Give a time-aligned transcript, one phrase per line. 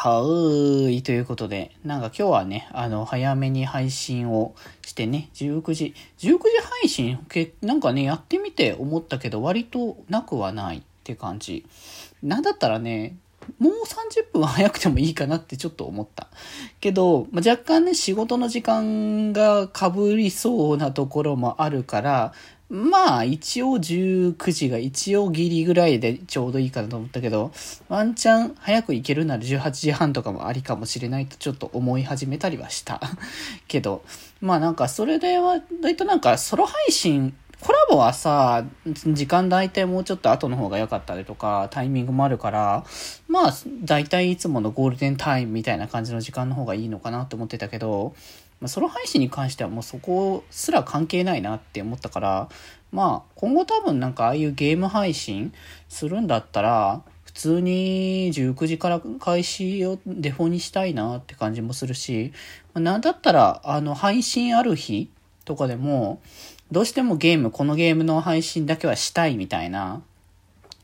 [0.00, 1.02] はーい。
[1.02, 4.54] ということで、なんか今日はね、あの、早めに配信を
[4.86, 6.38] してね、19時、19時
[6.82, 11.66] 配信、けなんかね、やってみて思ったけど、割となくはないって感じ。
[12.22, 13.16] なんだったらね、
[13.58, 16.28] もう30分は早くてもいいかなってちょっと思った。
[16.80, 22.32] けど、まあ、若干ね、仕事の時間が被りそうなところもあるから、
[22.70, 27.50] まあ、一応19時が一応ギリぐらいでちょうどいいかなと思ったけど、
[27.88, 33.00] ワンチャン早く行けるなら18時半とかもありかもしれないとちょっと思い始めたりはした。
[33.68, 34.04] けど、
[34.42, 42.84] まあなんかそれでは、だいたいなんかソロ配信、コラボはさ、時間大体もうちょっと後の方が良かったりとか、タイミングもあるから、
[43.26, 48.14] まあ、大体いつものゴールデンタイムみたいな感じの時間の方がいいのかなと思ってたけど、
[48.60, 52.48] まあ、ソロ配信に関してはもうそこすら関係ないなって思ったから、
[52.92, 55.52] まあ、今後多分なんかああいうゲーム配信
[55.88, 62.32] するんだったら、普通に19時から開始をデフォにしたいなって感じもするし、
[62.74, 65.10] まあ、なんだったら、あの、配信ある日
[65.44, 66.20] とかでも、
[66.70, 70.02] どうしてもゲーム、このゲームの配信だけはしたいみたいな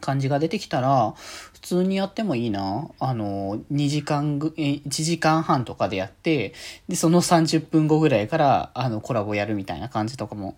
[0.00, 1.14] 感じが出てきたら、
[1.52, 2.88] 普通にやってもいいな。
[2.98, 6.54] あの、2時間ぐ、1時間半とかでやって、
[6.88, 10.56] で、その30分後ぐらいから、あの、コラボやるみたいな感じとかも、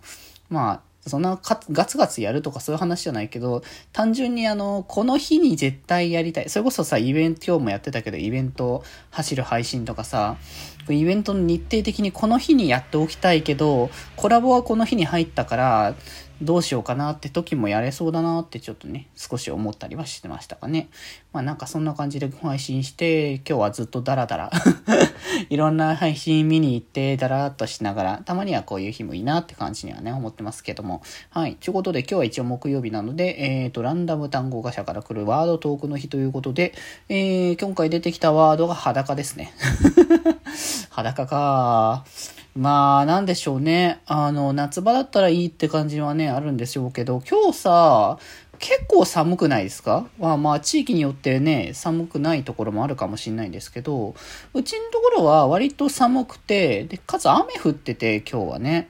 [0.48, 6.48] まあ、そんなガツガツやるとかそういう話じゃないけど、単純にあの、この日に絶対やりたい。
[6.48, 10.38] それこそさ、イベント、今日もやってたけど、イベント走る配信とかさ、
[10.88, 15.94] イベントの日程的にこの日にやっておきたいけど、コラボはこの日に入ったから、
[16.42, 20.88] どうしようかなって時もやれそうだなってちょっとね、少し思ったりはしてましたかね。
[21.32, 24.50] まあなんかそんな感じで配信して、今日はずっとダラダラ
[25.48, 31.02] いろんな配信見に行ってダラーっとしながら、たまにはこういう日もいいなって感じにはね、思ってますけども。
[31.30, 31.54] はい。
[31.54, 36.74] ということで今日は一応木曜日なので、えっ、ー、と、ランダム単語ガシャから来るワードトークの日ということで、
[37.08, 39.52] えー、今回出てきたワードが裸ですね。
[40.94, 42.04] 裸か。
[42.54, 44.00] まあ、なんでしょうね。
[44.06, 48.18] あの、夏場だったらいいって感じはね、あるんでしょうけど、今日さ、
[48.60, 50.06] 結構寒くないですか？
[50.20, 54.14] まあまあ、地域によってね、寒くないところもあるかもしれないんですけど、
[54.54, 58.88] うちのところは割と寒くて、で、かつ雨降ってて、今日はね。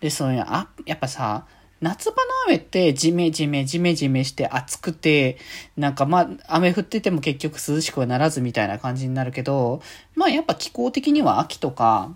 [0.00, 1.46] で、そういう、あ、やっぱさ、
[1.80, 5.38] 夏場の雨ってジメジメジメジメして暑くて、
[5.76, 9.80] なんかまあ雨降ってても結局涼しくはならずみたいな感じになるけど、
[10.14, 12.14] まあやっぱ気候的には秋とか、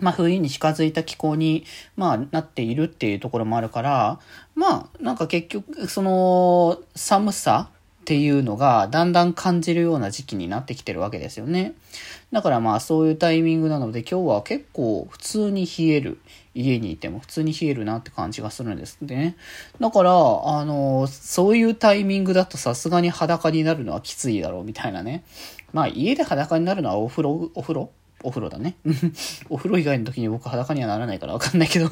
[0.00, 1.64] まあ、冬に近づいた気候に、
[1.96, 4.18] まあ、なっているっていうところもあるから、
[4.54, 7.70] まあ、なんか結局、その、寒さ
[8.04, 11.72] っていうのがだんだん感じるような時期になってきてるわけですよね。
[12.32, 16.18] だからまあそういうタイミングなので今日は結構普通に冷える。
[16.54, 19.36] 家にいても普通に冷えるなって感じがするんですね。
[19.80, 25.24] だから、あの、そういうタイミングだとさすがに裸になるのはきついだろうみたいなね。
[25.72, 27.90] まあ家で裸になるのはお風呂、お風呂
[28.24, 28.48] お風呂？
[28.48, 28.76] だね。
[29.50, 31.90] お風呂以外の時に僕裸にはならないからわかんないけど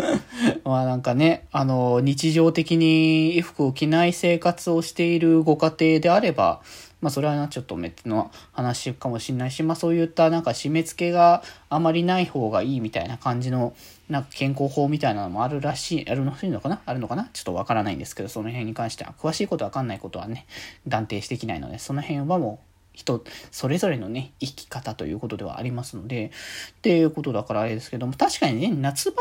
[0.64, 6.60] まあなんかね、あの、日常的に衣服を着ない生活をしているご家庭であれば、
[7.02, 13.74] まあそれはなちょっと別の話かもしれないし、まあそういったなんか締め付けがあまりない方がいいみたいな感じの、
[14.08, 16.80] なんか健康法みたいなのもあるらしい、あるのかな？
[16.86, 17.28] あるのかな？
[17.32, 20.46] ちょっとわからないんですけど、その辺に関しては、詳しいことわかんないことはね、
[20.86, 29.16] 断定してきないので、その辺はもう、人それぞれのね、生き方ということではありますので、っていうことだからあれですけども、確かにね、夏場、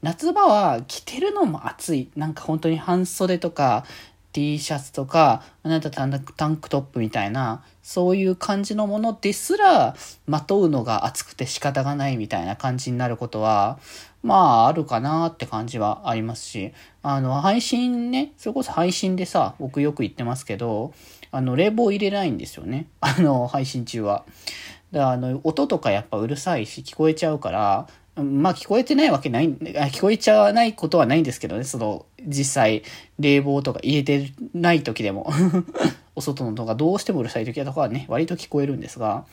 [0.00, 2.08] 夏場は着てるのも暑い。
[2.16, 3.84] なんか本当に半袖とか
[4.32, 9.96] T シャツとか、あなたタンクトップみたいな、そういう感じのものですら、
[10.26, 13.78] まとうのが暑くて仕方がないみたいな感じになることは、
[14.22, 16.72] まあ、あるかなって感じはありますし、
[17.02, 20.92] あの、配信ね、それこそ配信でさ、僕よく言ってますけど、
[21.32, 22.86] あの、冷房入れないんですよね。
[23.00, 24.24] あの、配信中は。
[24.92, 27.86] だあの、音とかやっぱうるさいし、聞こえちゃうから、
[28.22, 32.82] まあ聞こえてないわけない、聞こえちゃわないことはないんですけどね、その、実際、
[33.18, 35.30] 冷房とか入れてない時でも。
[36.16, 39.24] お外の音がどうしてもうるさい時とかはね、割と聞こえるんですが、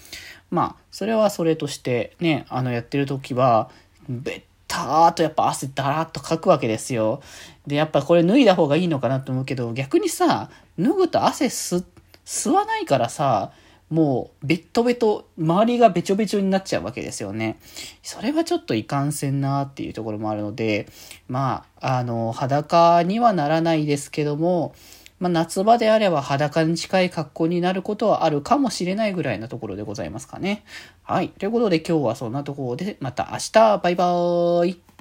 [0.52, 3.70] まあ、それはそれとしてね、あの、やってる時は、
[4.08, 7.22] べったーとやっぱ汗だらっとかくわけですよ。
[7.66, 10.50] で、やっぱこれ脱いだ方がいいのかなと思うけど、逆にさ、
[10.80, 11.84] 脱ぐと汗吸、
[12.26, 13.52] 吸わないからさ、
[13.90, 17.58] もう、ベットベト、周りがべちょべちょになっちゃうわけですよね。
[18.04, 20.88] それはちょっといかんせんなっていうところもあるので、
[21.30, 24.76] まあ、あの、裸にはならないですけども、
[25.20, 30.64] まあ、夏場であれば裸に近い格好になることはあるかもしれないぐらいなところでございますかね。
[31.04, 31.30] はい。
[31.30, 34.97] ということで今日はそんなところで、また明日、バイバーイ。